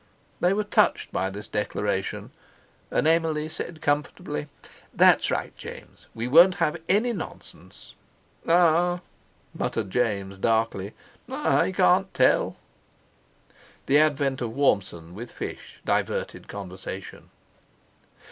[0.39, 2.31] They were touched by this declaration,
[2.89, 4.47] and Emily said comfortably:
[4.91, 7.93] "That's right, James, we won't have any nonsense."
[8.47, 9.01] "Ah!"
[9.53, 10.93] muttered James darkly,
[11.29, 12.57] "I can't tell."
[13.85, 17.29] The advent of Warmson with fish diverted conversation.